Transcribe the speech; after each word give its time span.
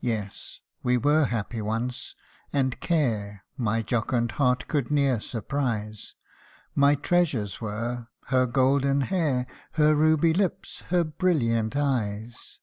YES, 0.00 0.60
we 0.82 0.96
were 0.96 1.26
happy 1.26 1.60
once, 1.60 2.14
and 2.50 2.80
care 2.80 3.44
My 3.58 3.82
jocund 3.82 4.32
heart 4.40 4.66
could 4.68 4.90
ne'er 4.90 5.20
surprise; 5.20 6.14
My 6.74 6.94
treasures 6.94 7.60
were, 7.60 8.08
her 8.28 8.46
golden 8.46 9.02
hair, 9.02 9.46
Her 9.72 9.94
ruby 9.94 10.32
lips, 10.32 10.80
her 10.88 11.04
brilliant 11.04 11.76
eyes. 11.76 12.58